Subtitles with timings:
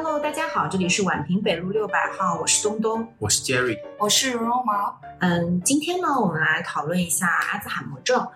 [0.00, 5.00] Hello，大家好，这里是宛平北路六百号，我是东东，我是 Jerry，我是绒绒毛。
[5.18, 8.28] 嗯，今天呢，我们来讨论一下阿兹海默症。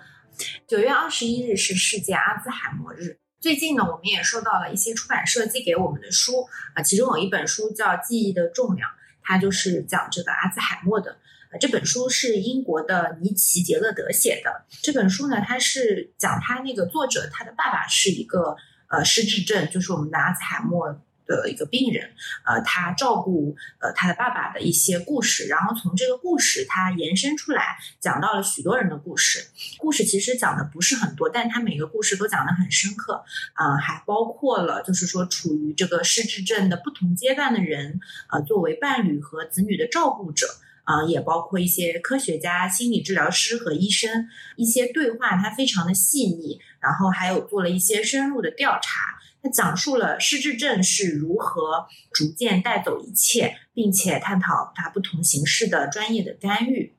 [0.66, 3.16] 九月二十一日是世界阿兹海默日。
[3.40, 8.90] 最近呢，我们也收到了一些出版社寄给我们的书啊，其中有一本书叫《记忆的重量》，
[9.22, 11.16] 它就是讲这个阿兹海默的。
[11.52, 14.64] 呃，这本书是英国的尼奇杰勒德写的。
[14.82, 18.56] 这本书呢，它是讲他那个作者他的爸爸是一个
[18.88, 21.00] 呃失智症，就是我们的阿兹海默。
[21.36, 22.10] 的一个病人，
[22.44, 29.46] 呃，他照顾呃他的爸爸的一些故事，然后从这个故事他延伸出来，讲到了许多人的故事。
[29.78, 37.98] 故事其实讲的不是很多，但他每个故事都讲得很深刻，啊，还包括了就是说处于这个失智症的不同阶段的人，
[38.30, 40.46] 呃，作为伴侣和子女的照顾者，
[40.84, 49.18] 啊，也包括一些科学家、心理治疗师和医生一些对话，它非常的细腻，然后还有做了一些深入的调查。
[49.42, 56.94] 他讲述了失智症是如何逐渐带走一切，并且探讨它不同形式的专业的干预。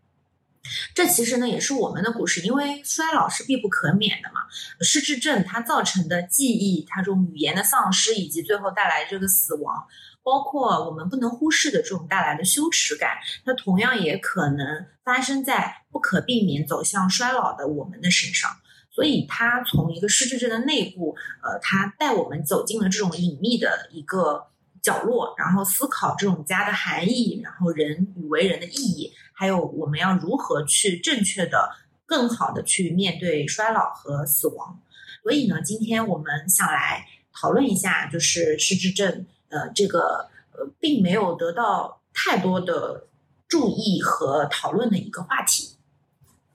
[0.96, 4.42] 这其实呢也是我们的故事，因为衰老是必不可免的嘛。
[4.82, 9.86] 失智症它造成的记忆、它这种语言的丧失，以及最后带来这个死亡，
[10.24, 18.50] 包括我们不能忽视的这种带来的羞耻感，它同样也可能发生在不可避免走向衰老的我们的身上。
[18.94, 24.46] 所以，他从一个失智症的内部，呃，他带我们走进了这种隐秘的一个
[24.84, 31.72] 角落，然后思考这种家的含义，然后人与为人的意义，还有我们要如何去正确的、
[32.06, 34.80] 更好的去面对衰老和死亡。
[35.24, 43.08] 所以呢，今天我们想来讨论一下，就是失智症，呃，这个呃，并没有得到太多的
[43.48, 45.78] 注意和讨论的一个话题。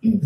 [0.02, 0.20] 嗯。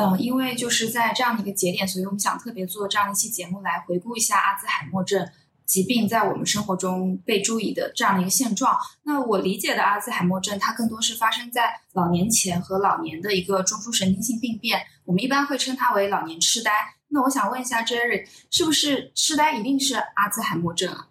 [0.00, 5.28] 嗯，因为就是在这样的一个节点，所以我们想特别做这样一期节目来回顾一下阿兹海默症
[5.66, 8.76] 疾病在我们生活中被注意的这样的一个现状。
[9.04, 16.72] 那我理解的阿兹海默症，它更多是发生在老年前和老年的一个中枢神经性病变，我们一般会称它为老年痴呆。
[17.08, 21.08] 那我想问一下 Jerry，是不是痴呆一定是阿兹海默症啊？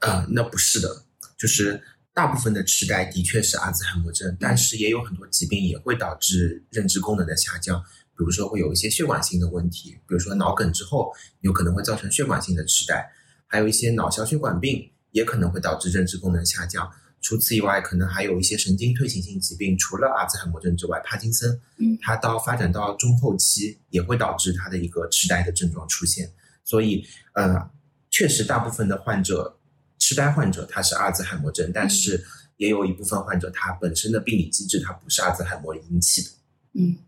[0.00, 1.04] 呃，那不是的，
[1.36, 7.82] 就是大部分的痴呆的确是阿兹海默症，但是也有很多疾病也会导致认知功能的下降。
[8.18, 11.12] 比如说会有一些血管性的问题，比如说脑梗之后
[11.42, 13.08] 有可能会造成血管性的痴呆，
[13.46, 16.90] 还有一些脑小血管病也可能会导致认知功能下降。
[17.20, 26.28] 除此以外，可能还有一些神经退行性疾病，除了阿兹海默症之外，帕金森，嗯，它到发展到中后期也会导致它的一个痴呆的症状出现。
[26.64, 27.04] 所以，
[27.34, 27.70] 呃，
[28.10, 29.56] 确实大部分的患者，
[29.98, 32.24] 痴呆患者他是阿兹海默症，但是
[32.56, 36.30] 也有一部分患者他本身的病理机制它不是阿兹海默引起的，
[36.74, 36.98] 嗯。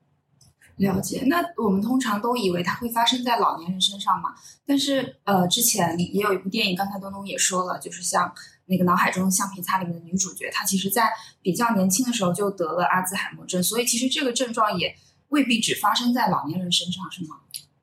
[0.81, 4.31] 了解，那我们通常都以为它会发生在老年人身上嘛？
[4.67, 8.33] 但是，呃，之前也有一部电影，刚才东东也说了，就是像
[8.65, 11.11] 那个脑海中的橡皮擦里面的女主角，她其实在
[11.43, 14.95] 比较年轻的时候就得了阿兹海默症，所以其实这个症状也
[15.29, 17.37] 未必只发生在老年人身上，是吗？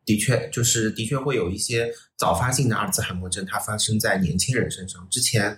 [0.04, 5.06] 的确，就是的确会有一些早发性的阿兹海默症，它发生在年轻人身上。
[5.10, 5.56] 之前，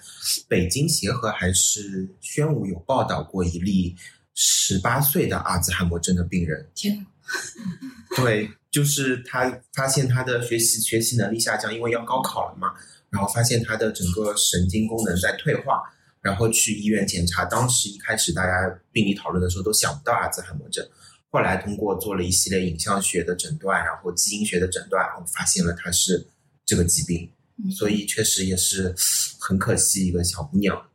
[0.47, 3.95] 北京协和还是宣武有报道过一例
[4.33, 6.67] 十八岁的阿兹海默症的病人。
[6.73, 7.05] 天呐！
[8.17, 12.73] 对，就是他发现他的学习学习能力下降，因为要高考了嘛，
[13.09, 15.81] 然后发现他的整个神经功能在退化，
[16.21, 17.45] 然后去医院检查。
[17.45, 20.87] 当时一开始大家病理讨论的时候都想不到阿兹海默症，
[21.29, 26.27] 后来通过做了一系列影像学的诊断，然后基因学的诊断，然后发现了他是
[26.65, 27.29] 这个疾病，
[27.71, 28.95] 所以确实也是
[29.39, 30.87] 很可惜一个小姑娘。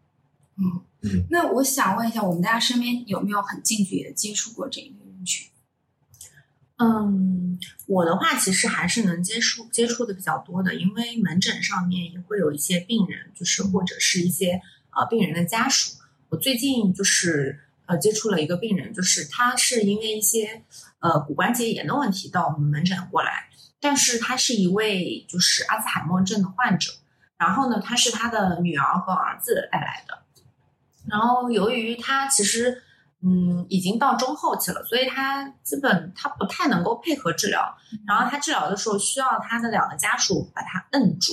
[0.56, 5.03] 嗯嗯，那我想问一下，我们大家身边有没有很近距离的接触过这一类？
[6.76, 15.92] 嗯，我的话其实还是能接触接触的比较多的，因为门诊上面也会有一些病人，就是或者是一些呃病人的家属。
[16.30, 20.64] 我最近就是呃接触了一个病人，就是他是因为一些
[20.98, 23.48] 呃骨关节炎的问题到我们门诊过来，
[23.80, 26.90] 但是他是一位就是阿兹海默症的患者，
[27.38, 30.24] 然后呢他是他的女儿和儿子带来的，
[31.08, 32.82] 然后由于他其实。
[33.26, 37.74] 嗯，已经到中后期了，所以他基本他不太能够配合治疗。
[38.06, 41.32] 然后他治疗的时候需要他的两个家属把他摁住，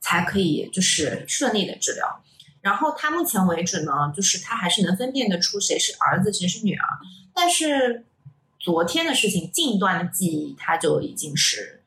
[0.00, 2.24] 才可以就是顺利的治疗。
[2.60, 6.84] 然后他目前为止呢，就是他还是能分辨得出谁是儿子谁是女儿。
[7.32, 8.04] 但是
[8.58, 11.84] 昨天的事情，近段的记忆他就已经是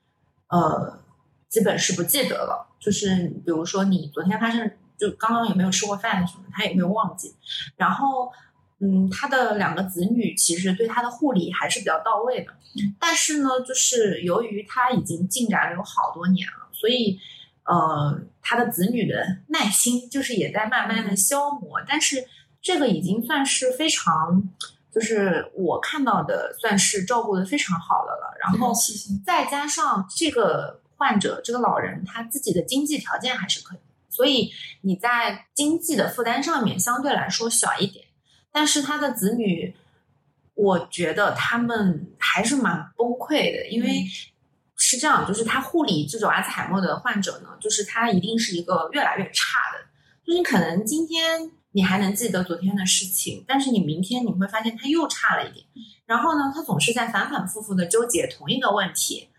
[0.47, 1.01] 呃，
[1.49, 2.73] 基本是不记得了。
[2.79, 7.35] 就是比如说你昨天发生，就刚刚有没有吃过饭什么，他也没有忘记。
[7.75, 8.31] 然后。
[8.83, 12.51] 嗯，他的两个子女其实对他的护理还是比较到位的，
[12.99, 17.19] 但是呢，就是由于他已经进展了有好多年了，所以
[17.63, 22.25] 呃，他的子女的耐心就是也在慢慢的消磨，但是
[22.59, 24.49] 这个已经算是非常，
[24.91, 28.35] 就是我看到的算是照顾的非常好的了。
[28.41, 28.73] 然后
[29.23, 33.79] 再加上这个患者这个老人他自己的经济条件还是可以，
[34.09, 34.51] 所以
[34.81, 38.07] 你在经济的负担上面相对来说小一点，
[38.51, 39.75] 但是他的子女，
[40.55, 44.05] 我觉得他们还是蛮崩溃的，因为。
[44.83, 49.85] 是这样，就是他护理这种阿兹海默的患者呢，就是他一定是一个越来越差的，
[50.25, 55.63] 就是你可能今天你还能记得昨天的事情，但是你明天你会发现他又差了一点，
[56.07, 59.29] 然后呢，他总是在反反复复的纠结同一个问题，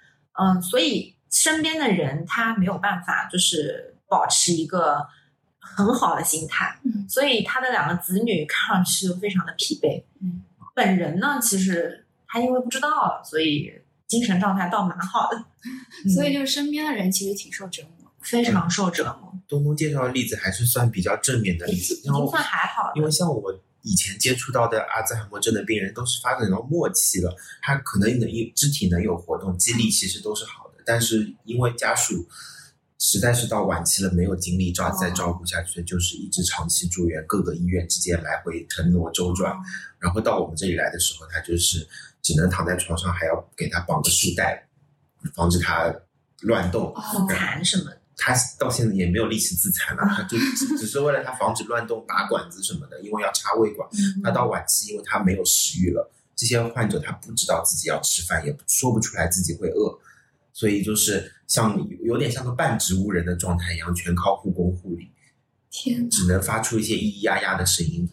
[0.40, 5.08] 嗯，所以身边的人他没有办法就是保持一个
[5.62, 10.42] 很好的心态，嗯所以他的两个子女看上去就非常的疲惫，嗯，
[10.74, 13.72] 本人呢，其实他因为不知道，所以。
[14.08, 15.42] 精神状态倒蛮好的，
[16.12, 19.32] 所以就是身边的人其实挺受折磨，非常受折磨。
[19.48, 22.92] 东东介绍的例子还是算比较正面的例子，已经算还好。
[22.94, 32.28] 因为像我以前接触到的阿兹海默症的病人，都是发展到末期了，他可能能有肢体能有活动，肌力其实都是好的，但是因为家属
[33.02, 39.52] 实在是到晚期了，没有精力照再照顾下去，就是一直长期住院，各个医院之间来回腾挪周转，
[39.98, 41.88] 然后到我们这里来的时候，他就是。
[42.24, 44.68] 只能躺在床上，还要给他绑个束带，
[45.34, 45.92] 防止他
[46.42, 46.94] 乱动。
[47.10, 47.90] 自残什么？
[48.16, 53.88] 他到现在也没有力气自残了，他就只只是为了他防止乱动，拔管子什么的，因为要插胃管。
[54.22, 59.98] 他到晚期，因为他没有食欲了，这些患者他不知道自己要吃饭，也说不出来自己会饿，
[60.52, 65.10] 所以就是像有点像个半植物人的状态一样，全靠护工护理。
[65.70, 68.10] 天，只能发出一些咿咿呀呀的声音。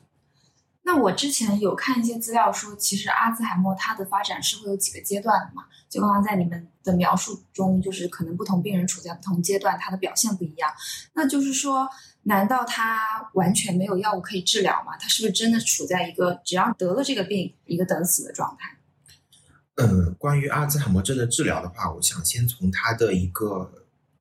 [0.83, 5.63] 那我之前有看一些资料说，其实阿兹海默它的发展是会有几个阶段的嘛？
[5.87, 10.71] 就刚刚在你们的描述中，就是可能不同病人处在不同阶段，它的表现不一样。
[11.13, 11.87] 那就是说，
[12.23, 14.97] 难道他完全没有药物可以治疗吗？
[14.97, 18.78] 他是不是真的处在一个只要得了这个病，一个等死的状态？
[19.79, 23.71] 嗯，关于阿尔兹海默症的治疗的话，我想先从它的一个。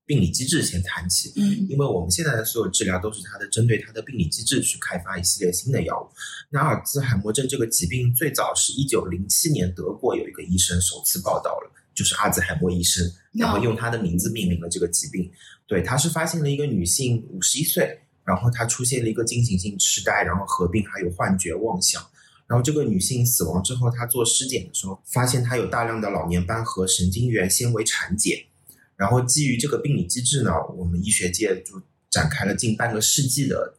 [0.08, 6.08] 病理机制先谈起，嗯，因为我们现在的所有治疗都是它的针对它的病理机制去开发一系列新的药物。
[6.48, 15.30] 那阿尔兹海默症这个疾病最早是一九零七年德国有一个医生首次报道了，就是阿兹海默医生，然后用他的名字命名了这个疾病。
[15.66, 22.02] 对，他是发现了一个女性五十一岁，然后她出现了一个进行性痴呆，然后合并还有幻觉妄想。
[22.48, 28.46] 然后这个女性死亡之后，她做尸检的时候发现她有大量的老年斑和神经元纤维产检。
[28.96, 31.80] 然后基于这个病理机制呢，我们医学界就
[32.10, 33.74] 展开了近半个世纪的，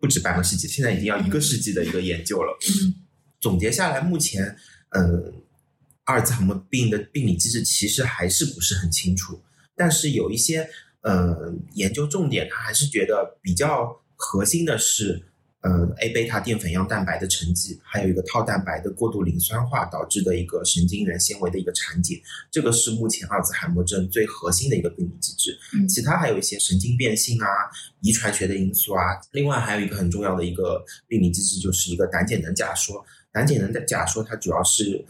[0.00, 2.58] 不止半个世纪，现在已经要一个世纪的一个研究了。
[3.38, 4.56] 总结下来，目前，
[4.96, 5.34] 嗯，
[6.04, 9.42] 阿尔兹海默病的病理机制其实还是不是很清楚，
[9.76, 10.70] 但是有一些，
[11.02, 15.26] 嗯，研究重点，他还是觉得比较核心的是。
[15.66, 22.20] 嗯，A 贝塔淀粉样蛋白的沉积，还有一个套蛋白的过度磷酸化导致的一个神经元纤维的一个产检，
[22.50, 25.58] 这个是目前阿尔兹海默症最核心的一个病理机制。
[25.72, 27.48] 嗯，其他还有一些神经变性啊、
[28.02, 29.18] 遗传学的因素啊。
[29.32, 33.02] 另外还有一个很重要的一个病理机制，就是一个胆碱能假说。
[33.32, 35.02] 胆碱能的假说，它主要是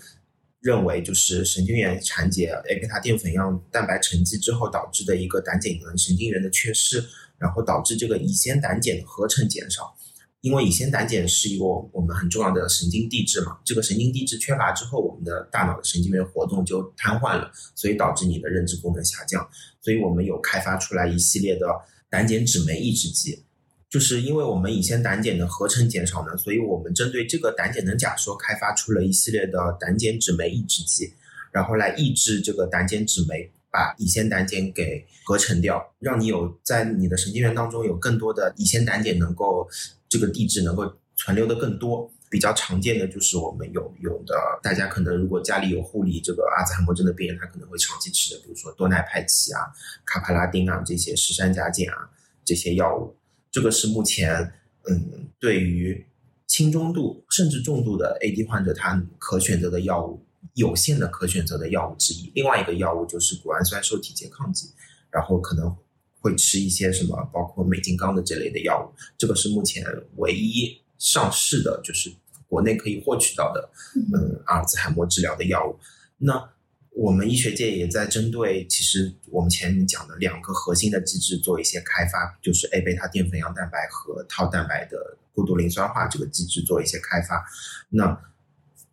[0.61, 7.05] 认为就是神经元产检 A 贝塔淀粉样蛋白沉积之后导致的一个胆碱能神经元的缺失，
[7.39, 9.97] 然后导致这个乙酰胆碱的合成减少。
[10.45, 19.49] 因为乙酰胆碱是一个我们很重要的神经递质嘛，这个神经递质缺乏之后，我们的大脑的神经元活动就瘫痪了，所以导致你的认知功能下降。
[19.81, 21.67] 所以我们有开发出来一系列的
[22.11, 23.43] 胆碱酯酶抑制剂，
[23.89, 31.15] 就是因为我们乙酰胆碱的合成减少呢，所以我们针对这个胆碱能假说开发出了一系列的胆碱酯酶抑制剂，
[31.53, 39.67] 然后来抑制这个胆碱酯酶把乙酰胆碱给合成掉，让你有在你的神经元当中有更多的乙酰胆碱能够。
[40.15, 40.85] 这个地质能够
[41.17, 49.59] 存留的更多，比较常见的就是我们有有的，大家可能如果家里有护理这个阿兹海默症的病人，他可能会长期吃的，比如说多奈派奇啊、
[50.07, 52.09] 卡帕拉丁啊这些石山甲碱啊
[52.45, 53.17] 这些药物，
[53.51, 54.53] 这个是目前
[54.89, 56.07] 嗯对于
[56.47, 62.31] 轻中度甚至重度的 AD 患者他可选择的药物有限的可选择的药物之一。
[62.37, 64.71] 另外一个药物就是谷氨酸受体拮抗剂，
[65.11, 65.77] 然后可能。
[66.25, 68.89] 会吃一些什么，包括美金刚的这类的药物，
[69.19, 69.85] 这个是目前
[70.17, 72.11] 唯一上市的，就是
[72.49, 75.79] 国内可以获取到的，嗯，阿尔兹海默治疗的药物。
[76.17, 76.49] 那
[76.93, 87.45] 我们医学界也在针对，其实我们前面讲的两个核心的机制做一些开发，就是 A 贝塔淀粉样蛋白和套蛋白的过度磷酸化这个机制做一些开发。
[87.91, 88.19] 那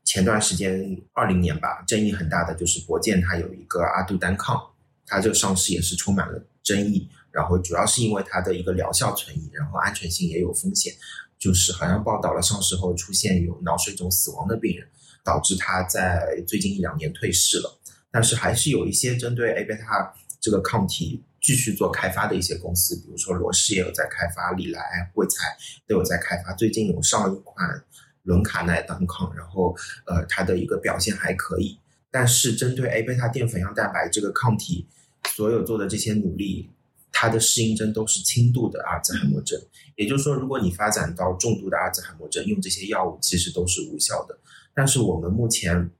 [0.03, 4.61] 前段时间二零年吧，争议很大的就是博健它有一个阿杜单抗，
[5.05, 7.07] 它这个上市也是充满了争议。
[7.31, 10.93] 然后主要是因为它的一个疗效存疑，然后安全性也有风险，
[11.39, 14.87] 就是好像报道了上市后出现有脑水肿死亡的病人，
[15.23, 17.79] 导致他在最近一两年退市了。
[18.11, 25.55] 但是还是有一些针对 A 贝塔这个抗体继续做开发的一些公司，比如说罗氏也有在开发，礼来、卫材
[25.87, 26.53] 都有在开发。
[26.53, 27.83] 最近有上一款
[28.23, 29.73] 伦卡奈单抗，然后
[30.05, 31.79] 呃它的一个表现还可以。
[32.11, 34.85] 但是针对 A 贝塔淀粉样蛋白这个抗体，
[35.33, 36.69] 所有做的这些努力，
[37.11, 39.59] 它的适应症都是轻度的阿尔兹海默症。
[39.95, 44.37] 也就是说，如果你发展到重度的阿尔兹海默症，用这些药物其实都是无效的。
[44.73, 45.91] 但是我们目前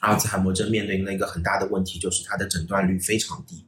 [0.00, 3.66] 阿尔兹海默症面临了一个很大的问题，就是它的诊断率非常低，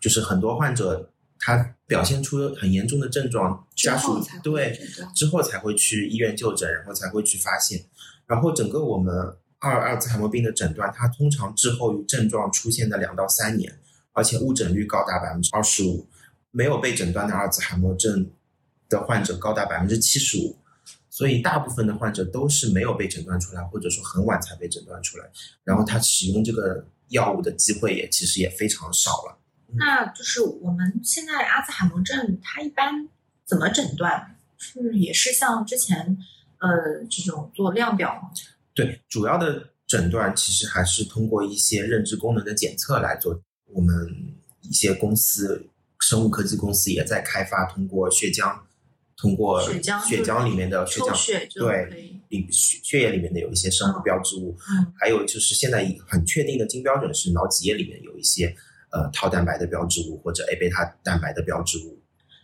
[0.00, 4.78] 就是很多患者他表现出很严重的症状，家属对
[5.14, 7.84] 之后才会去医院就诊，然后才会去发现，
[8.26, 9.36] 然后整个我们。
[9.60, 13.76] 二阿尔兹海默病的诊断，它通常滞后于症状出现的两到三年，
[14.18, 16.06] 而且误诊率高达百分之二十五。
[16.50, 18.30] 没有被诊断的阿尔兹海默症
[18.88, 20.56] 的患者高达百分之七十五，
[21.10, 25.30] 所以大部分的患者都是没有被诊断出来，或者说很晚才被诊断出来。
[25.62, 29.38] 然后他使用这个药物的机会也其实也非常少了。
[29.74, 33.06] 那就是我们现在阿兹海默症，它一般
[33.44, 34.34] 怎么诊断？
[34.56, 36.16] 是也是像之前
[36.60, 38.30] 呃这种做量表吗？
[38.74, 43.38] 对，主要的诊断其实还是通过一些认知功能的检测来做。
[43.72, 45.66] 我们一些公司，
[46.00, 48.58] 生物科技公司也在开发，通过血浆，
[49.16, 54.56] 通过血浆血浆里面的血浆，对，里血血液里面的有一些生物标志物，
[54.98, 58.54] 还有就是现在很确定的金标准是脑脊液里面有一些
[58.90, 61.98] 呃套蛋白的标志物或者 A 贝塔蛋白的标志物。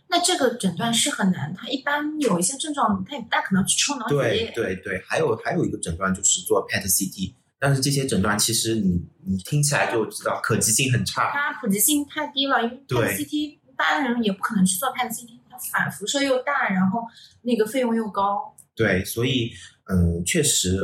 [0.07, 4.51] 那这个诊断是很难，它一般有一些症状，它也不大可能去抽脑脊液。
[4.53, 7.33] 对对对，还有还有一个诊断就是做 PET CT，
[7.65, 11.31] 但是这些诊断其实你你听起来就知道可及性很差。
[11.31, 17.01] 它普及性太低了，因为 PET CT 一般人也不可能去做 PET CT，它反辐射又大，然后
[17.41, 18.55] 那个费用又高。
[18.75, 19.51] 对，所以
[19.85, 20.79] 嗯，确实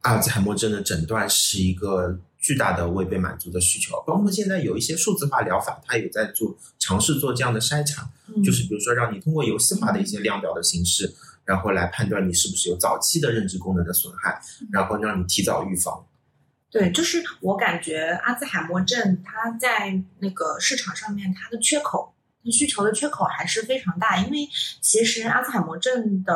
[0.00, 2.18] 阿尔兹海默症的诊断是一个。
[2.44, 8.06] 巨大的未被满足的需求，包括现在有一些数字化疗法，它也在做尝试做这样的筛查，
[8.44, 11.10] 就是比如说让你通过游戏化的一些量表的形式，
[11.44, 14.40] 然后来判断你是不是有早期的认知功能的损害，
[14.72, 16.06] 然后让你提早预防。
[16.70, 24.48] 对，就是我感觉阿兹海默症它在那个市场上面，它的缺口、它需求的缺口还是非常大，因为
[24.80, 26.34] 其实阿兹海默症的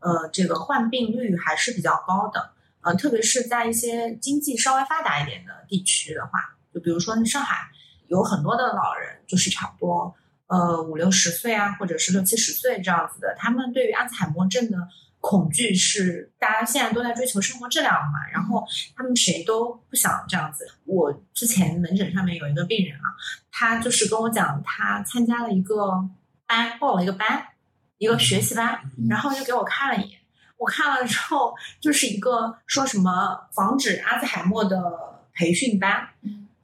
[0.00, 2.50] 呃这个患病率还是比较高的。
[2.80, 7.70] 呃，特别是在一些经济稍微发达一点的地区的话，就比如说上海，
[8.08, 10.12] 有很多的老人，就是差不多
[10.52, 14.76] 呃五六十岁啊，或者是六七十岁这样子的，他们对于阿兹海默症的
[15.18, 18.62] 恐惧是，大家现在都在追求生活质量嘛，然后
[18.94, 20.70] 他们谁都不想这样子。
[20.84, 23.08] 我之前门诊上面有一个病人啊，
[23.50, 26.04] 他就是跟我讲，他参加了一个
[26.46, 27.46] 班，报了一个班，
[27.96, 28.78] 一个学习班，
[29.08, 30.18] 然后就给我看了一眼。
[30.58, 36.08] 我看了之后，就是一个说什么防止阿兹海默的培训班，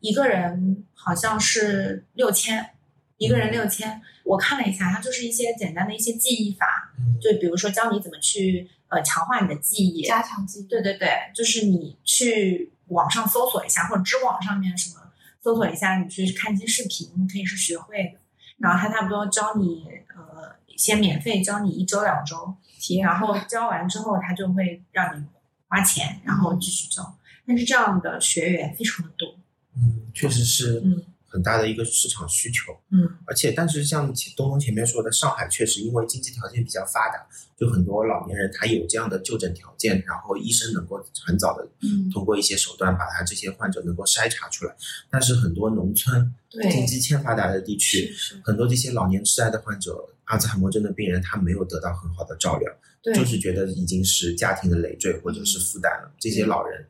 [0.00, 2.74] 一个人好像是六千，
[3.18, 4.00] 一个人六千。
[4.24, 10.62] 我看了一下，它就是一些简单的一些记忆法，就比如说教你怎么去呃强化你的记忆，加强记忆。
[10.64, 18.20] 对对对，就是你去网上搜索一下，或者知网上面什么搜索一下，你去看一些视频，可以是学会的。
[18.58, 19.84] 然后他差不多教你
[20.16, 22.56] 呃，先免费教你一周两周。
[23.02, 25.24] 然后教完之后，他就会让你
[25.66, 27.18] 花钱，然后继续教。
[27.44, 29.34] 但是这样的学员非常的多，
[29.74, 33.08] 嗯，确实是，嗯，很大的一个市场需求，嗯。
[33.26, 41.68] 而且，但是像东东前面说的，上海确实因为经济条件比较发达，就很多老年人他有这样的就诊条件，然后医生能够很早的
[42.12, 44.74] 通过一些手段把他这些患者能够筛查出来。
[45.10, 46.34] 但是很多农村、
[46.70, 50.08] 经济欠发达的地区，很多这些老年痴呆的患者。
[50.28, 52.70] 阿兹海默症的病人，他没有得到很好的照料，
[53.02, 56.12] 就是觉得已经是家庭的累赘或者是负担了。
[56.18, 56.86] 这些老人，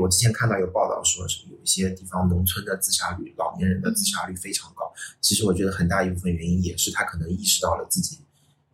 [0.00, 4.92] 我之前看到有报道说，是有一些地方农村的自杀率，老年人的自杀率非常高。
[5.20, 8.18] 其实我觉得很大一部分原因也是他可能意识到了自己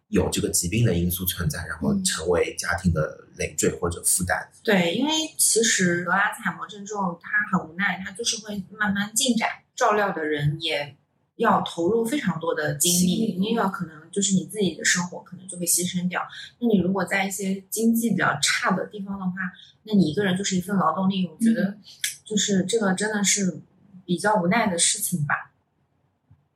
[0.08, 4.48] 有这个疾病的因素存在，然后成为家庭的累赘或者负担。
[4.64, 10.96] 对，因为其实得阿兹海默症之后，他很无奈，他就是会慢慢进展，照料的人也。
[11.38, 16.20] 要投入非常多的精力，你有可能就是你自己的生活可能就会牺牲掉。
[16.58, 19.32] 那你如果在一些经济比较差的地方的话，
[19.84, 21.78] 那你一个人就是一份劳动力，我觉得
[22.26, 23.60] 就是这个真的是
[24.04, 25.52] 比较无奈的事情吧。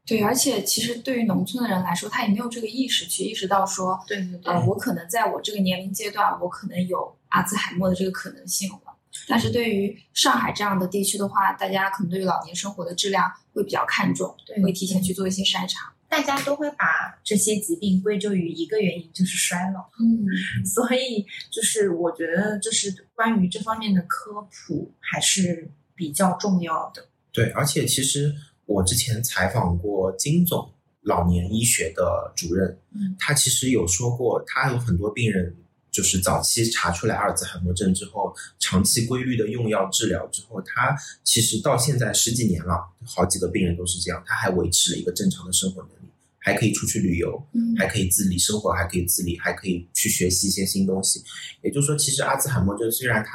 [0.04, 8.81] 对，而且其实对于农村的人来说，他也没有这个意识去意识到说，对对对，呃，我可能在我这个年龄阶段，我可能有阿兹海默的这个可能性了。
[9.28, 15.92] 但是对于上海这样的地区的话，大家可能对于老年生活的质量会比较看重，对会提前去做一些筛查。
[16.08, 19.80] 大家都会把这些疾病归咎于一个原因，就是衰老。
[19.98, 20.26] 嗯，
[20.66, 27.08] 所以就是我觉得，就是关于这方面的科普还是比较重要的。
[27.32, 28.34] 对，而且其实
[28.66, 35.56] 我之前采访过金总老年医学的主任，嗯，他其实有说过，他有很多病人
[35.92, 51.22] 就是早期查出来阿尔兹海默症之后，长期规律的用药治疗之后，他其实到现在十几年了，好几个病人都是这样，他还维持了一个正常的生活能力，还可以出去旅游，嗯还可以自理生活，还可以自理，还可以去学习一些新东西。
[51.60, 53.30] 也就是说，其实阿兹海默症虽然它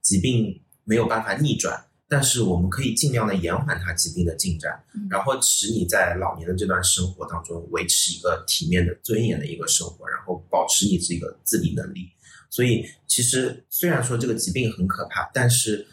[0.00, 12.08] 疾病没有办法逆转，但是我们可以尽量的延缓它疾病的进展，嗯然后使你在老年的这段生活当中维持一个体面的、尊严的一个生活，然后保持你这个自理能力。
[12.50, 15.86] 所以，其实虽然说这个疾病很可怕，但是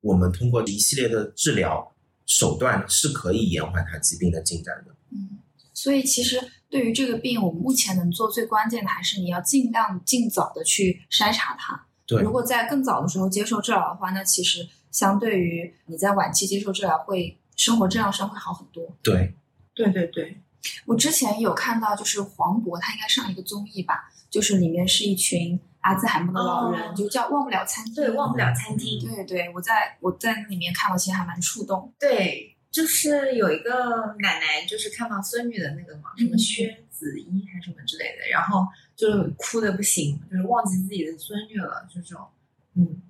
[0.00, 1.94] 我们通过一系列的治疗
[2.26, 4.92] 手段是可以延缓它疾病的进展的。
[5.12, 5.38] 嗯，
[5.72, 11.86] 所以其实对于这个病，我们目前能做最关键的还是你要尽量尽早的去筛查它。
[12.06, 18.96] 对如果在更早的时候接受治疗的话，那其实相对于你在晚期接受治疗会生活质量上会好很多。
[19.02, 19.34] 对，
[19.74, 20.40] 对对对，
[20.86, 27.94] 我之前有看到，就是黄渤他应该上一个综艺吧，就是里面是一群阿兹海默的老人，哦就叫忘不了餐厅。
[27.94, 29.00] 对，忘不了餐厅。
[29.00, 31.92] 对对，我在我在那里面看到，其实还蛮触动。
[31.98, 42.26] 对，就是有一个奶奶，就是看到孙女的那个嘛，什么嗯薛子怡还是什么之类的，然后就哭的不行，就是忘记自己的孙女了，就这种，
[42.74, 43.00] 嗯，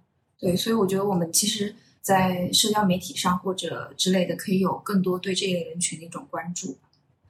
[0.41, 6.79] 对，所以我觉得我们其实，在社交媒体上或者之类的，可以有更多对这一类人群的一种关注。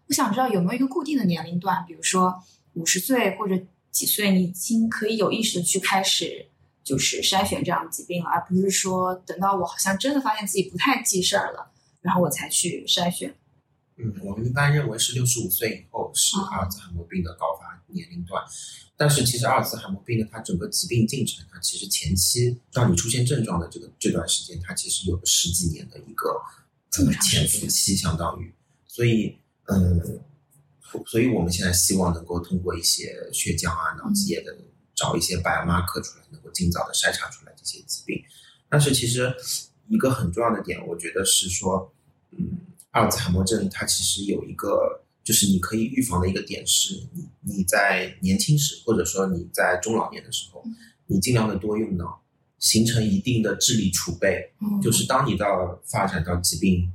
[0.08, 2.42] 我想知道有没有一个固定的年龄段，比如说
[2.74, 6.46] 五十岁或者几岁，你已经可以有意识的去开始
[6.84, 13.34] 就是筛选这样的疾病了，而不是说等到我好像真的发现自己不太记事儿了，然后我才去筛选。
[13.96, 18.42] 嗯，我们一般认为是六十五岁以后是哦阿尔兹海默病的高发年龄段，
[19.00, 26.38] 但是其实阿尔茨海默病的它整个疾病进程，它其实前期到你出现症状的这个这段时间，它其实有个十几年的一个
[27.22, 28.52] 潜伏期，相当于，
[28.86, 30.20] 所以嗯，
[31.06, 34.54] 所以我们现在希望能够通过一些血浆啊、脑脊液的
[34.94, 38.22] 找一些 biomarker 出来，能够尽早的筛查出来这些疾病。
[38.68, 39.34] 但是其实
[39.88, 41.90] 一个很重要的点，我觉得是说，
[42.32, 42.50] 嗯，
[42.90, 50.64] 阿尔茨海默症它其实有一个，就是你可以预防的一个点是，你你在年轻时或者说你在中老年的时候，
[51.06, 52.22] 你尽量的多用脑，
[52.58, 54.52] 形成一定的智力储备。
[54.60, 56.90] 嗯就是当你到发展到疾病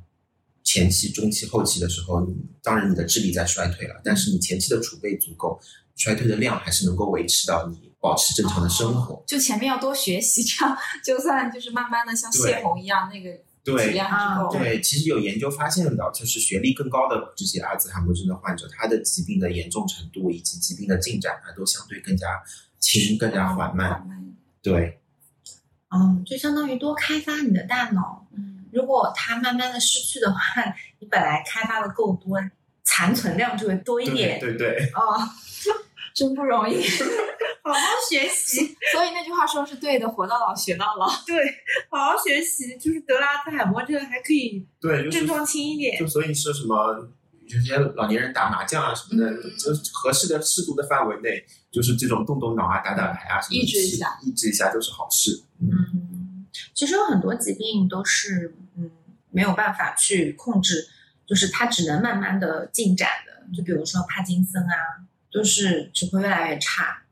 [0.64, 5.60] 前期、中期、后期的时候，你当然你的智力在衰退了，但是你前期的储备足够，
[5.96, 9.24] 衰退的量还是能够维持到你保持正常的生活。
[9.28, 13.40] 就前面要多学习，这样就算就是慢慢的像对泄洪一样，那个
[13.74, 14.60] 质对量还是够的。
[14.60, 22.28] 对，其实有研究发现的，就是学历更高的这些阿兹海默症的患者，他的疾病的严重程度以及疾病的进展啊，都相对更加
[22.80, 23.94] 轻、更加缓慢。
[23.94, 24.36] 缓慢。
[24.62, 25.00] 对，
[25.90, 28.28] 嗯，就相当于多开发你的大脑。
[28.36, 30.40] 嗯，如果它慢慢的失去的话，
[31.00, 32.40] 你本来开发的够多，
[32.84, 34.40] 残存量就会多一点。
[34.40, 35.18] 对对，哦，
[36.16, 36.82] 真不容易。
[37.62, 41.08] 好好学习，所以那句话说是对的，活到老学到老。
[41.26, 41.36] 对，
[41.90, 46.08] 好好学习，就是得了阿兹海默症还可以对，症状轻一点就。
[46.08, 47.10] 所以说什么，
[47.48, 55.44] 有些老年人打麻将啊什么的，嗯就是合适的适度的范围内，就是这种动动脑啊、打打牌啊什么的，抑制一下，抑制一下都是好事。
[55.60, 58.92] 嗯，其实有很多疾病都是嗯
[59.32, 60.88] 没有办法去控制，
[61.26, 63.34] 就是它只能慢慢的进展的。
[63.58, 65.02] 就比如说帕金森啊，
[65.36, 67.04] 都是只会越来越差。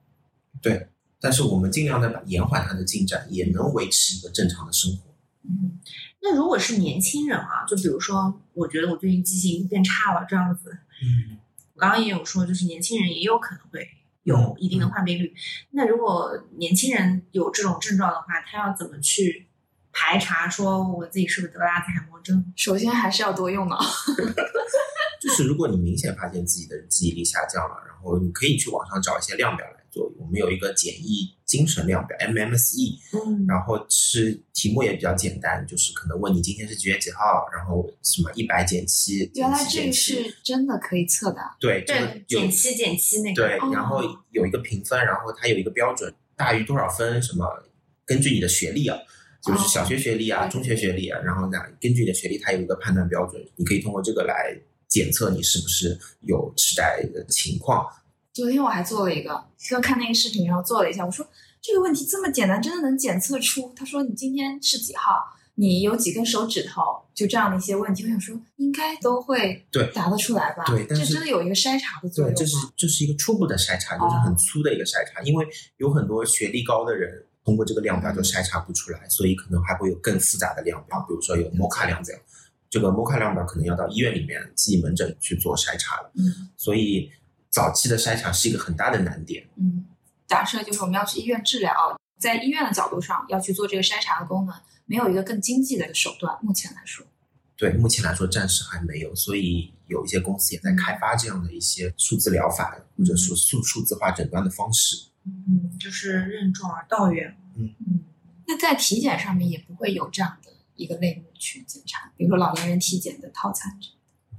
[0.62, 0.88] 对
[1.20, 5.14] 但是我们尽量的把延缓它的进展，也能维持一个正常的生活。
[5.44, 5.78] 嗯，
[6.22, 10.70] 那如果是年轻人啊，就比如说，我觉得我最近记性变差了这样子，
[11.02, 11.38] 嗯，
[11.74, 13.88] 我刚刚也有说，就是年轻人也有可能会
[14.24, 15.34] 有一定的患病率。
[15.72, 19.48] 那如果年轻人有这种症状的话，他要怎么去
[19.94, 22.44] 排查说我自己是不是得了阿兹海默症？
[22.56, 23.80] 首先还是要多用脑。
[25.22, 30.12] 就是如果你明显发现自己的记忆力下降了，然后你可以去网上找一些量表来做。
[30.20, 41.40] 我们有一个简易精神量表 MMSE，嗯然后是题目也比较简单，就是可能问你今天是几月几号，然后什么一百减七，原来这个是真的可以测的。
[41.60, 43.48] 对这个对，减七减七那个。
[43.48, 44.02] 对，哦然后
[44.32, 47.48] 有一个评分，然后它有一个标准，大于多少分，什么
[48.06, 48.98] 根据你的学历啊，
[49.44, 57.86] 就是小学学历啊、哦中学学历啊，然后呢，根据你的学历，它有一个判断标准，你可以通过这个来检测你是不是有痴呆的情况。
[58.32, 61.28] 昨天我还做了一个，刚看那个视频，然后做了一下，我说
[61.62, 63.74] 这个问题这么简单，真的能检测出？
[63.76, 65.14] 他说你今天是几号？
[65.56, 66.82] 你有几根手指头？
[67.14, 70.64] 就这样的一些问题，我想说应该都会对答得出来吧？
[70.66, 72.68] 对但是这真的有一个筛查的作用对，用这是？
[72.76, 75.46] 这是一个初步的筛查，就是很粗的一个筛查，因为
[75.78, 82.18] 有很多学历高的人通过这个量表就筛查不出来，所以可能还会有更复杂的量表，比如说有摩卡量表，
[82.70, 87.12] 这个摩卡量表可能要到医院里面记忆门诊去做筛查了，嗯所以
[87.50, 89.48] 早期的筛查是一个很大的难点。
[89.58, 89.86] 嗯，
[90.28, 97.06] 假设就是我们要去医院治疗，在医院的角度上要去做这个筛查的功能，没有一个更经济的手段，目前来说。
[97.56, 104.98] 对，目前来说暂时还没有，所以有一些公司也在开发这样的一些数字疗法，或者说数数字化诊断的方式。
[105.26, 107.38] 嗯，就是任重而道远。
[107.56, 108.04] 嗯嗯，
[108.48, 113.78] 那在体检上面也不会有这样的一个类目去检查，比如说老年人体检的套餐。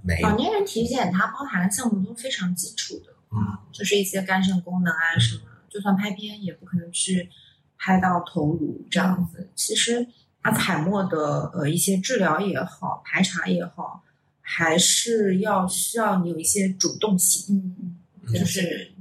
[0.02, 7.30] 没有，老年人体检它包含的项目都非常基础的，嗯，就是一些肝肾功能啊什么，就算拍片也不可能去
[7.78, 9.50] 拍到头颅这样子。
[9.54, 10.06] 其实
[10.42, 14.04] 阿兹海默的呃一些治疗也好，排查也好，
[14.42, 17.74] 还是要需要你有一些主动性。
[17.80, 17.96] 嗯
[18.32, 18.93] 就是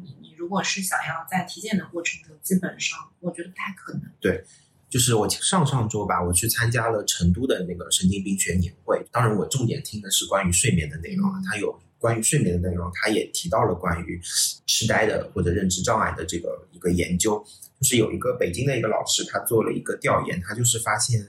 [0.43, 4.01] 如果是想要在体检的过程中，基本上我觉得不太可能。
[4.19, 4.43] 对
[4.89, 9.01] 就是我上上周吧，我去参加了成都的那个神经病学年会。
[9.09, 14.19] 当然，我重点听的是关于睡眠的内容啊嗯，它有关于睡眠的内容，它也提到了关于
[14.67, 17.41] 痴呆的或者认知障碍的这个一个研究。
[17.79, 21.25] 就是有一个北京的一个老师，他做了一个调研，他就是发现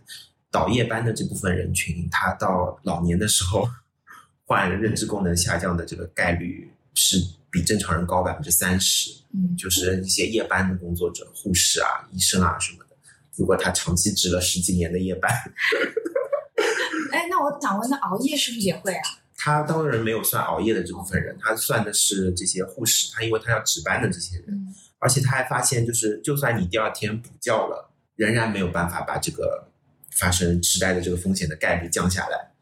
[0.51, 3.69] 倒夜班的这部分人群，他到老年的时候
[4.45, 7.17] 患认知功能下降的这个概率是
[7.55, 9.13] 比正常人高百分之三十。
[9.33, 12.97] 嗯，就是一些夜班的工作者，护士啊、医生啊什么的。
[13.37, 15.31] 如果他长期值了十几年的夜班，
[17.13, 19.03] 哎，那我想问，那熬夜是不是也会啊？
[19.39, 29.69] 他当然没有算熬夜的这部分人，他算的是这些护士，他因为他要值班的这些人，嗯而且他还发现，就是就算你第二天补觉了，仍然没有办法把这个
[30.13, 32.53] 发生痴呆的这个风险的概率降下来。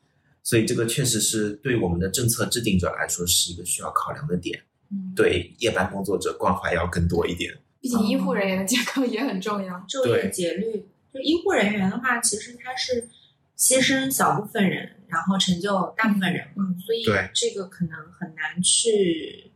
[0.43, 4.72] 所以这个确实是对我们的政策制定者来说是一个需要考量的点，嗯，，
[5.15, 7.53] 对夜班工作者关怀要更多一点。
[7.81, 9.75] 毕竟医护人员的健康也很重要。
[9.89, 13.09] 昼夜节律，就医护人员的话，其实他是
[13.59, 19.51] 牺牲小部分人，然后成就大部分人嘛，嗯所以这个可能很难去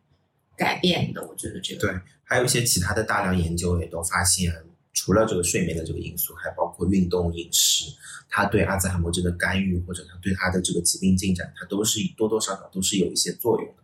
[0.56, 1.24] 改变的。
[1.26, 4.52] 我觉得这个对还有一些其他的大量研究也都发现，
[4.96, 7.94] 除了这个睡眠的这个因素，还包括运动、饮食，
[8.30, 13.82] 它对阿兹海默症的干预或者它对它的这个疾病进展，它都是多多少少都是有一些作用的。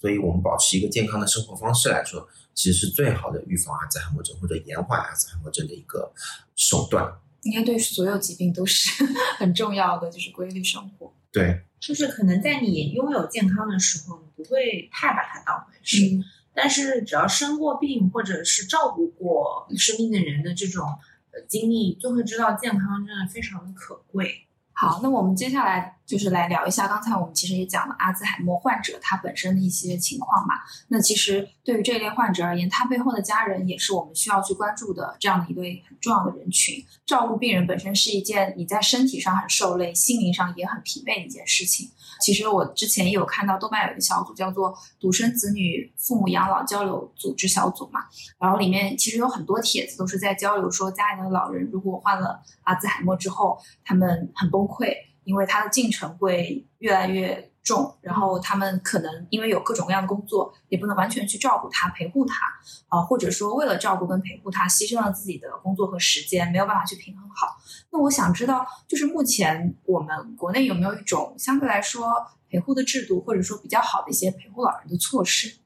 [0.00, 6.12] 所以我们保持一个健康的生活方式来说，其实是最好的预防阿兹海默症或者延缓阿兹海默症的一个
[6.54, 7.12] 手段。
[7.42, 9.04] 应该对所有疾病都是
[9.38, 11.12] 很重要的，就是规律生活。
[11.32, 20.86] 对，就是可能在你拥有健康的时候，你不会太把它当回事，嗯但是只要生过病或者是照顾过生病的人的这种
[21.32, 24.46] 呃经历，就会知道健康真的非常的可贵。
[24.72, 30.56] 好，那我们接下来就是来聊一下，刚才我们其实也讲了阿兹海默患者他本身的一些情况嘛。
[30.88, 36.84] 那其实对于这类患者而言，他背后的家人也是我们需要去关注的这样的一对很重要的人群。
[37.06, 41.88] 照顾病人本身是一件你在身体上很受累，心灵上也很疲惫的一件事情。
[42.20, 48.00] 其实我之前也有看到豆瓣有一个小组叫做“独生子女父母养老交流组织小组”嘛，
[48.38, 62.46] 然后里面其实有很多帖子都是在交流说家里的老人如果患了阿兹海默之后，他们很崩溃，因为他的进程会越来越重，然后他们可能因为有各种各样的工作，也不能完全去照顾他、陪护他，
[62.88, 67.56] 啊、或者说为了照顾跟陪护他，牺牲了自己的工作和时间，没有办法去平衡好。
[67.90, 75.56] 那我想知道，就是目前我们国内有没有一种相对来说陪护的制度，或者说比较好的一些陪护老人的措施？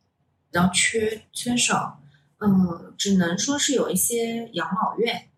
[0.51, 2.01] 然后缺缺少，
[2.39, 5.29] 嗯，只能说是有一些养老院，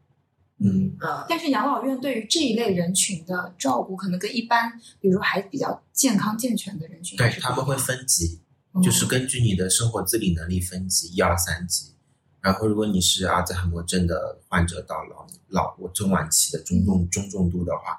[0.58, 8.40] 嗯，呃，但是养老院对于这一类人群的照顾，可能跟一般，比如说还比较健康健全的人群对他们会分级，
[8.74, 8.82] 嗯。
[8.82, 11.94] 就是根据你的生活自理能力分级一二三级。
[12.40, 17.98] 然后，如果你是阿兹海默症的患者到老老中晚期的中重中重度的话，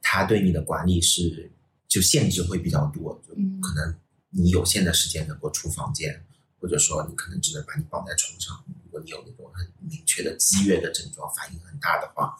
[0.00, 1.50] 他对你的管理是
[1.88, 3.20] 就限制会比较多，
[3.60, 3.94] 可能
[4.30, 6.24] 你有限的时间能够出房间，
[6.60, 8.64] 或者说你可能只能把你绑在床上。
[9.00, 12.36] 如果你有那种很明确的激越的症状，反应很大的话，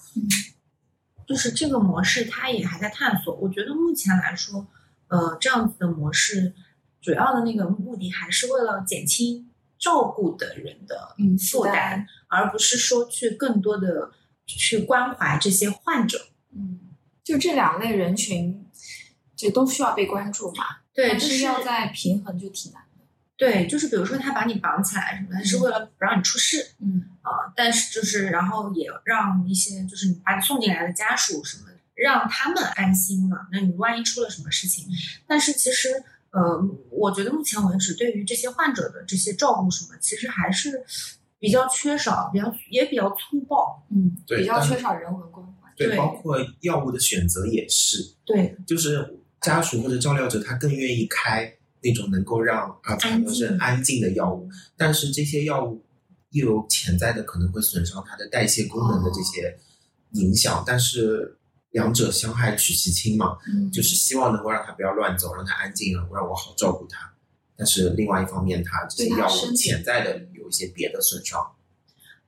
[1.27, 3.35] 就是这个模式，它也还在探索。
[3.37, 4.66] 我觉得目前来说，
[5.09, 6.53] 呃，这样子的模式，
[7.01, 14.12] 主要的那个目的还是为了减轻照顾的人的嗯负担，而不是说去更多的
[14.44, 16.29] 去关怀这些患者。
[16.53, 16.81] 嗯，
[17.23, 18.66] 就这两类人群，
[19.37, 20.64] 这都需要被关注嘛。
[20.92, 22.89] 对，但就是是要在平衡就挺难的。
[23.40, 33.48] 对，就是比如说他把你绑起来什么他，是为了不让你出事嗯啊、但是就是然后也让一些就是你把你送进来的家属什么的，让他们安心嘛。
[33.50, 34.87] 那你万一出了什么事情，
[35.26, 35.88] 但是其实
[36.33, 40.85] 呃，我觉得目前为止对于这些患者的这些照顾什么，其实还是
[41.38, 43.83] 比较缺少，比较也比较粗暴。
[43.90, 45.72] 嗯，比较缺少人文关怀。
[45.76, 51.50] 对，对包括药物的选择也是，对，就是家属或者照料者他更愿意开
[51.82, 55.82] 那种能够让阿兹海默症安静的药物，但是这些药物
[56.30, 59.58] 又有潜在的可能会损伤它的代谢功能的这些
[60.12, 61.36] 影响，但是
[61.70, 67.12] 两者相害取其轻嘛，嗯，就是希望能够让它不要乱走，让它安静，然后让我好照顾它。
[67.56, 71.40] 但是另外一方面，它这些药物潜在的有一些别的损伤。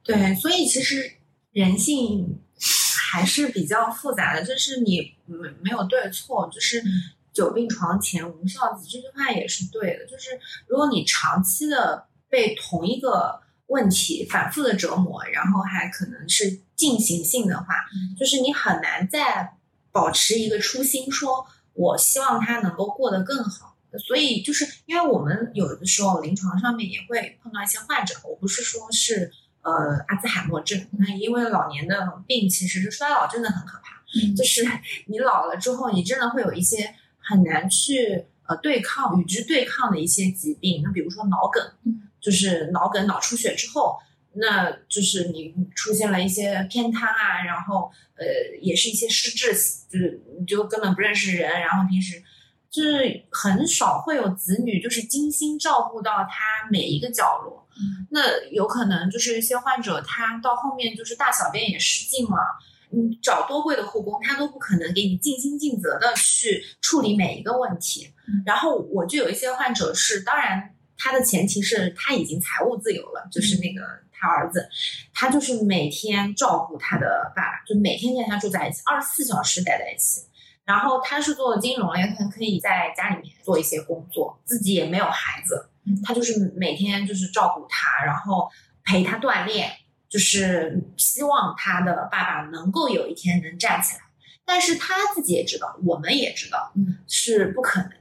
[0.02, 1.10] 对，所以其实
[1.52, 6.86] 人性还是比较复杂的，就是你没没有对错，就是嗯
[7.32, 10.06] 久病床前无孝子这句话也是对的。
[10.06, 10.30] 就是
[10.66, 19.54] 如果你长期的被同一个问题反复的折磨，然后还可能是进行性的话，嗯就是你很难再
[19.90, 23.70] 保持一个初心，说我希望他能够过得更好。
[24.06, 34.66] 所以就是因为我们有的时候临床上面也会碰到一些患者，我不是说是呃阿兹海默症，那因为老年的病其实是衰老真的很可怕，嗯就是
[35.08, 43.98] 你老了之后，你真的会有一些很难去呃对抗与之对抗的一些疾病，那比如说脑梗嗯，就是脑梗脑出血之后。
[44.34, 48.24] 那就是你出现了一些偏瘫啊，然后呃，
[48.62, 49.52] 也是一些失智，
[49.90, 52.22] 就是你就根本不认识人，然后平时
[52.70, 57.68] 就是很少会有子女就是精心照顾到他每一个角落。
[57.76, 62.58] 嗯那有可能就是一些患者他到后面就是大小便也失禁了，
[62.92, 68.12] 你找多贵的护工，他都不可能给你尽心尽责的去处理每一个问题。
[68.28, 74.68] 嗯然后我就有一些患者是，当然他的前提是他已经财务自由了，就是那个他儿子，
[75.12, 80.22] 他就是每天照顾他的爸爸，就每天跟他住在一起，二十四小时待在一起。
[80.64, 88.48] 然后他是做金融，也可能可以在家里面做一些工作，自己也没有孩子嗯，他就是每天就是照顾他，然后
[88.84, 89.72] 陪他锻炼，
[90.12, 94.02] 就是希望他的爸爸能够有一天能站起来。
[94.44, 97.96] 但是他自己也知道，我们也知道，嗯，是不可能的。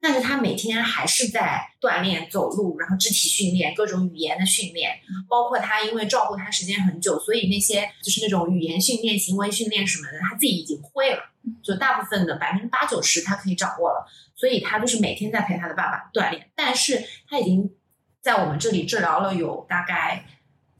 [0.00, 4.98] 但是他每天还是在锻炼走路，然后肢体训练，各种语言的训练，
[5.30, 11.20] 包括他因为照顾他时间很久，所以那些就是那种语言训练、行为训练什么的，他自己已经会了，
[11.62, 14.06] 就大部分的百分之八九十他可以掌握了。
[14.36, 17.70] 所以他就是每天在陪他的爸爸锻炼，但是他已经
[18.20, 20.26] 在我们这里治疗了有大概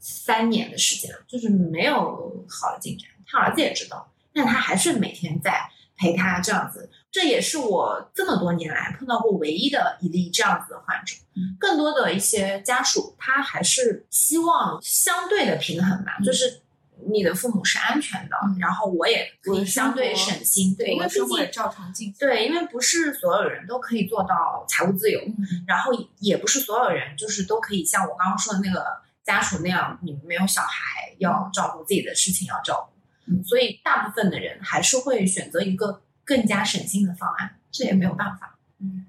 [0.07, 3.09] 三年的时间，就是没有好的进展。
[3.25, 6.91] 他儿子也知道，但他还是每天在陪他这样子。
[7.11, 11.15] 这也是我这么多年来碰到过唯一的一例这样子的患者。
[11.35, 16.61] 嗯更多的一些家属，他还是希望相对的平衡吧，嗯就是
[17.09, 22.15] 你的父母是安全的，嗯然后我也可以相对省心，对，因为毕竟也照常进行。
[22.19, 28.85] 对，因为不是所有人都可以做到财务自由，嗯然后也不是所有人就是都可以像我刚刚说的那个
[29.25, 33.43] 家属那样，你们没有小孩要照顾自己的事情要照顾，嗯。
[33.43, 38.57] 所以大部分的人还是会选择一个更加省心的方案，这也没有办法。
[38.79, 39.05] 嗯。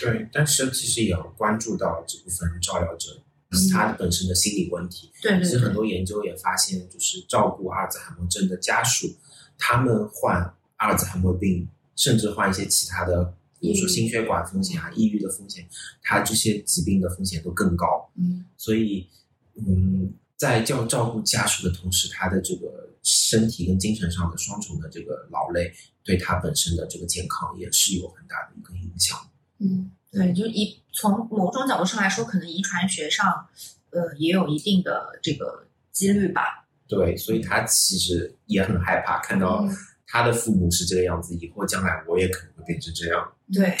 [0.00, 3.20] 对，但是其实也要关注到这部分照料者
[3.70, 5.12] 他本身的心理问题。
[5.20, 9.14] 对对对其实很多研究也发现，就是照顾阿尔兹海默症的家属，
[9.58, 13.34] 他们患阿尔兹海默病，甚至患一些其他的，
[13.64, 15.66] 比如说心血管风险啊、抑郁的风险，
[16.02, 18.10] 他这些疾病的风险都更高。
[18.16, 19.08] 嗯所以，
[19.54, 25.72] 嗯，在照照顾家属的同时，他的这个身体跟精神上的双重的这个劳累，
[26.02, 29.18] 对他本身的这个健康也是有很大的一个影响。
[29.60, 33.48] 嗯对，就一从某种角度上来说，可能遗传学上，
[33.90, 36.66] 呃，也有一定的这个几率吧。
[36.86, 39.74] 对，所以他其实也很害怕看到嗯
[40.14, 43.32] 他的父母是这个样子，以后将来我也可能会变成这样。
[43.52, 43.76] 对，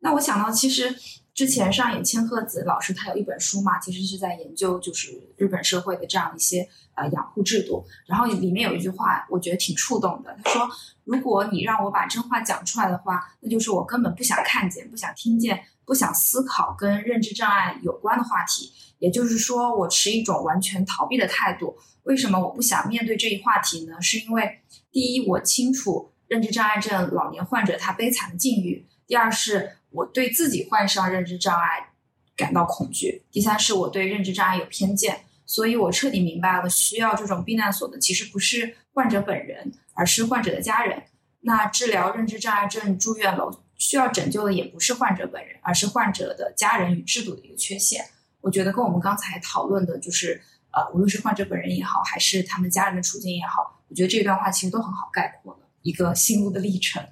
[0.00, 0.94] 那我想到，其实
[1.32, 7.86] 之前上野千鹤子老师他有一本书嘛，其实是在研究就是日本社会的这样一些呃养护制度。
[8.06, 10.36] 然后里面有一句话，我觉得挺触动的。
[10.44, 10.68] 他说
[11.04, 18.70] ：“如果你让我把真话讲出来的话，那就是我根本不想看见、不想听见、不想思考跟认知障碍有关的话题。
[18.98, 21.78] 也就是说，我持一种完全逃避的态度。
[22.02, 24.02] 为什么我不想面对这一话题呢？
[24.02, 24.58] 是因为
[24.92, 31.90] 第一，我清楚认知障碍症老年患者他悲惨的境遇。”第二是我对自己患上认知障碍
[32.36, 41.02] 感到恐惧，第三是我对认知障碍有偏见，所以我彻底明白了，需要这种避难所的其实不是患者本人，而是患者的家人。
[41.40, 48.04] 那治疗认知障碍症住院了，需要拯救的也不是患者本人，而是患者的家人与制度的一个缺陷。
[48.40, 50.40] 我觉得跟我们刚才讨论的，就是
[50.72, 57.02] 呃，无论是患者本人也好，还是他们家人的处境也好，我觉得这段话其实都很好概括了一个心路的历程。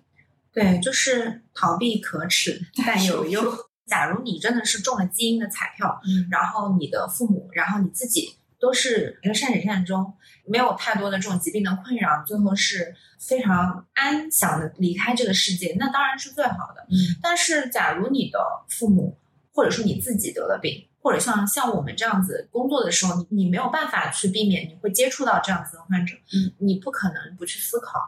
[0.52, 3.44] 对，就是逃避可耻，但有用。
[3.86, 10.14] 假如你真的是中了基因的彩票，嗯然后你的父母，然后你自己都是一个善始善终，
[10.46, 16.86] 没有太多的这种疾病的困扰，最后是非常安详的离开这个世界，那当然是最好的。
[16.88, 19.18] 嗯但是，假如你的父母
[19.52, 27.98] 或者说你自己得了病，或者像像我们这样子工作的时候，你你没有办法去避免你会接触到这样子的患者，嗯，你不可能不去思考，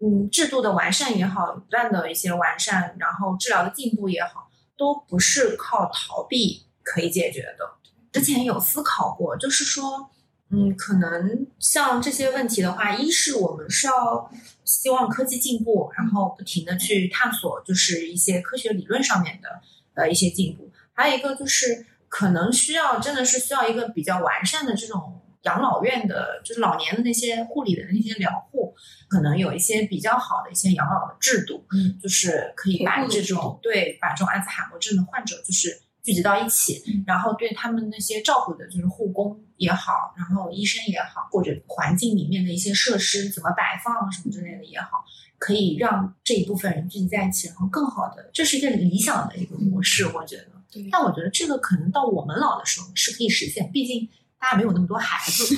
[0.00, 7.70] 嗯，制度的完善也好，不断的一些完善，然后治疗的进步也好，都不是靠逃避可以解决的。
[8.12, 10.10] 之前有思考过，就是说，
[10.50, 14.30] 嗯，可能像这些问题的话，一是我们是要
[14.64, 19.48] 希望科技进步，然后不停的去探索，就是一些科学理论上面的
[19.94, 28.74] 呃一些进步，还有一个就是可能需要真的是需要一个比较完善的这种养老院的，就是老年的那些护理的那些疗护，
[29.08, 45.02] 可能有一些比较好的一些养老的制度，嗯，就是可以把这种对把这种阿兹海默症的患者就是聚集到一起，嗯然后对他们那些照顾的，就是护工也好，然后医生也好，或者环境里面的一些设施怎么摆放什么之类的也好，
[45.38, 50.61] 可以让这一部分人聚集在一起，然后更好的，这是一个理想的一个模式，我觉得。
[50.72, 54.08] 对但我觉得这个可能到我们老的时候是可以实现，毕竟
[54.40, 55.54] 大家没有那么多孩子，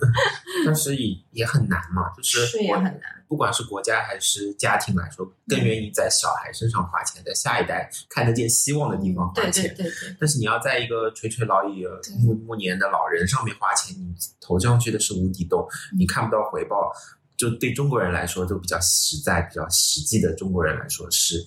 [0.64, 3.00] 但是也也很难嘛，就是是也很难。
[3.28, 9.74] 不管是国家还是家庭来说，更愿意在小孩身上花钱，在下一代看得见希望的地方花钱。
[9.74, 11.84] 对对对，但是你要在一个垂垂老矣、
[12.20, 16.92] 暮暮年的老人上面花钱，你投上去的是无底洞，嗯你看不到回报。
[17.36, 21.44] 就对中国人来说，就比较实在、比较实际的中国人来说是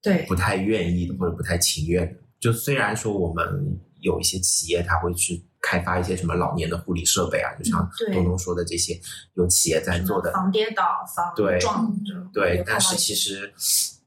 [0.00, 2.18] 对不太愿意的或者不太情愿的。
[2.40, 8.98] 就虽然说我们有一些企业，他会去开发一些什么老年的护理设备啊，就像东东说的这些，
[9.34, 11.94] 有企业在做的，防跌倒、防对撞。
[12.32, 13.52] 对但是其实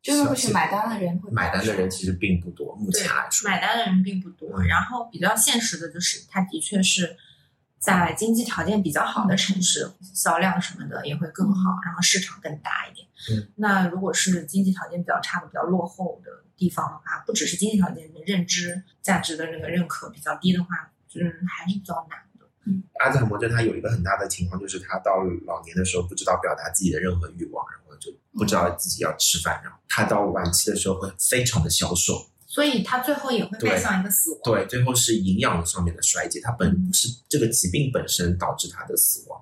[0.02, 3.48] 真的会去买单的人会买单的人其实并不多，目前来说。
[3.48, 4.50] 买单的人并不多。
[4.58, 7.16] 嗯然后比较现实的就是，它的确是
[7.84, 13.06] 在经济条件比较好的城市，销量什么的也会更好，然后市场更大一点。
[13.30, 22.46] 嗯，那如果是经济条件比较差的、比较落后的地方的话，不只是经济条件，的认知价值的那个认可比较低的话，嗯，还是比较难的。
[22.66, 34.40] 嗯阿兹海默症它有一个很大的情况，就是他到老年的时候不知道表达自己的任何欲望，然后就不知道自己要吃饭，然后他到晚期的时候会非常的消瘦，所以它最后也会迈对向一个死亡。
[34.44, 39.42] 对，最后是营养上面的衰竭，它本不是这个疾病本身导致他的死亡。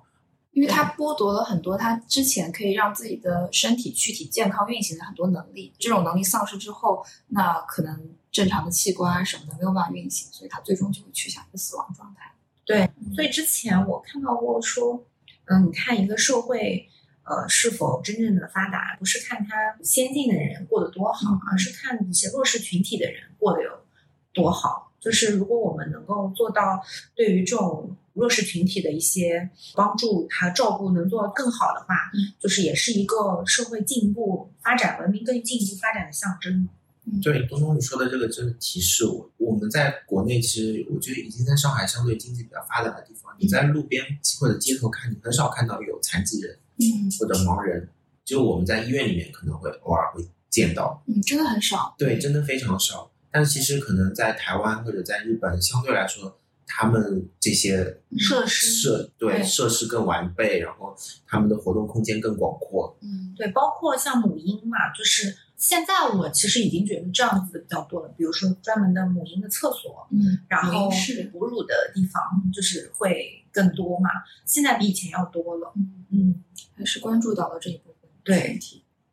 [0.52, 12.32] 因为他剥夺了很多他之前可以让自己的身体躯体健康运行的很多能力，这种能力丧失之后，那可能正常的器官啊什么的没有办法运行，所以他最终就会趋向一个死亡状态。
[12.64, 15.04] 对，所以之前我看到过说，
[15.46, 16.88] 嗯，你看一个社会，
[17.24, 23.70] 呃，是否真正的发达，不是看他先进的人过得多好，嗯而是看一些弱势群体的人过得有
[24.32, 24.92] 多好。
[25.00, 26.80] 就是如果我们能够做到
[27.16, 36.68] 对于这种弱势群体的一些帮助还有照顾能做得更好的话，嗯就是也是一个社会进步、发展、文明更进一步发展的象征。
[37.20, 44.04] 对，东东你说的这个真的提示我，我们在国内其实我觉得已经在上海相对经济比较发达的地方，你在路边
[44.38, 46.56] 或者街头看，你很少看到有残疾人
[46.90, 47.88] 嗯或者盲人，
[48.24, 51.02] 就我们在医院里面可能会偶尔会见到。
[51.06, 51.94] 嗯，真的很少。
[51.98, 53.10] 对，真的非常少。
[53.30, 60.94] 但其实可能在台湾或者在日本，相对来说，他们这些设施设对对设施更完备，然后
[61.26, 62.96] 他们的活动空间更广阔。
[63.00, 74.10] 嗯对，包括像母婴嘛，就是现在我其实已经觉得这样子的比较多了，比如说专门的母婴的厕所，嗯，然后是哺乳的地方就是会更多嘛，
[74.44, 75.72] 现在比以前要多了。
[75.76, 76.44] 嗯，嗯，
[76.76, 78.58] 还是关注到了这一部分对。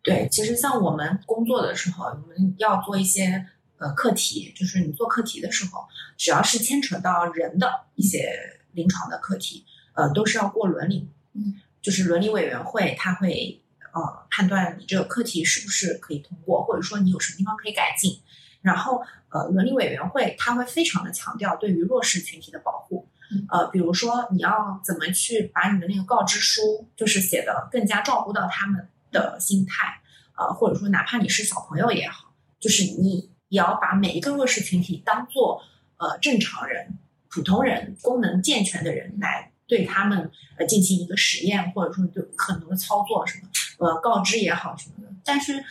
[0.02, 3.46] 对，其实像我们工作的时候，我们要做一些
[3.78, 5.86] 呃课题，就是你做课题的时候，
[6.18, 8.34] 只要是牵扯到人的一些
[8.72, 13.62] 临床的课题，呃，都是要过伦理，嗯，就是伦理委员会他会
[13.94, 18.22] 呃判断你这个课题是不是可以通过，或者说你有什么地方可以改进，
[18.62, 23.09] 然后呃伦理委员会他会非常的强调对于弱势群体的保护。
[23.50, 30.02] 呃，比如说你要怎么去把你的那个告知书，就是写的更加照顾到他们的心态，
[30.38, 35.62] 呃，或者说哪怕你是小朋友也好，就是你也要把每一个弱势群体当做
[35.98, 36.98] 呃正常人、
[37.30, 43.50] 普通人、功能健全的人来对他们呃进行一个实验，或者说对很多的操作什么
[43.80, 45.12] 呃告知也好什么的。
[45.24, 45.64] 但是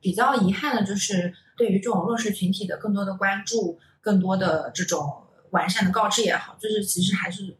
[0.00, 5.23] 比较遗憾的就是对于这种弱势群体的更多的关注，更多的这种
[5.54, 7.56] 完善的告知也好，就是其实还是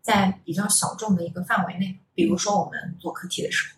[0.00, 1.98] 在比较小众的一个范围内。
[2.14, 3.74] 比如说我们做课题的时候。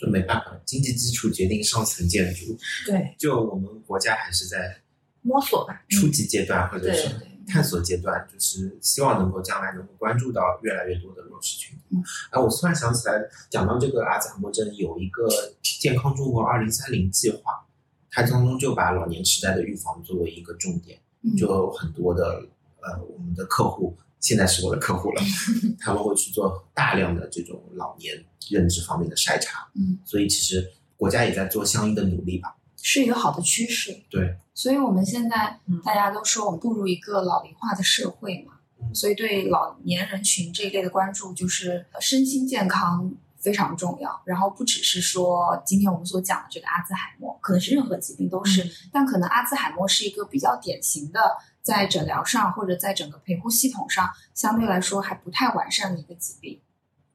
[0.00, 2.56] 就没办法，经济基础决定上层建筑。
[2.86, 4.80] 对，就我们国家还是在
[5.22, 7.10] 摸索吧，初级阶段或者是
[7.48, 11.82] 探索阶段，就是希望能够将来能够关注到越来越多的弱势群体。
[11.90, 15.28] 嗯，哎，我突然想起来，讲到这个阿兹海默症，有一个
[15.60, 17.66] 健康中国二零三零计划，
[18.12, 22.46] 它当中就把老年痴呆的预防作为一个重点，嗯就很多的
[22.92, 23.96] 呃我们的客户。
[24.20, 25.22] 现在是我的客户了，
[25.78, 28.12] 他们会去做大量的这种老年
[28.50, 32.56] 认知方面的筛查，嗯，所以其实国家也在做相应的努力吧。
[32.82, 33.96] 是一个好的趋势。
[34.10, 44.20] 对，所以我们现在嗯大家都说我们步入一个老龄化的社会嘛，嗯所以对老年人群这一类的关注就是呃身心健康非常重要。
[44.24, 51.20] 然后不只是说今天我们所讲的这个阿兹海默，可能是任何疾病都是，嗯但可能阿兹海默是一个比较典型的，
[51.62, 56.60] 在诊疗上或者在整个陪护系统上相对来说还不太完善的一个疾病。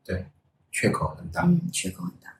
[0.03, 0.28] 对
[0.71, 1.43] 缺口很大。
[1.43, 2.34] 嗯，缺口很大。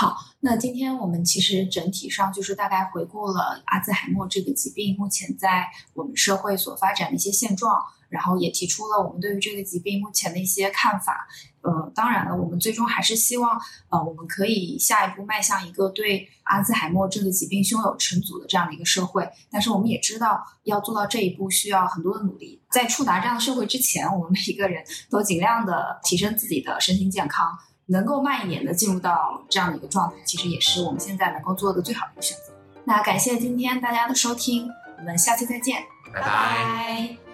[0.00, 11.26] 好，那今天我们其实整体上就是大概回顾了阿兹海默这个疾病目前在我们社会所发展的一些现状，然后也提出了我们对于这个疾病目前的一些看法。
[11.62, 19.28] 呃，当然了，我们最终还是希望，呃，我们可以下一步迈向一个对阿兹海默这个疾病胸有成竹的这样的一个社会。
[19.50, 22.62] 但是我们也知道，要做到这一步需要很多的努力。
[22.70, 27.58] 在触达这样的社会之前，我们每一个人都尽量的提升自己的身心健康。
[27.88, 32.52] 能够慢一点的进入到这样的一个状态，其实也是我们现在能够做的最好的一个选择。
[32.84, 34.68] 那感谢今天大家的收听，
[34.98, 35.82] 我们下期再见，
[36.12, 36.26] 拜拜。
[36.26, 37.27] 拜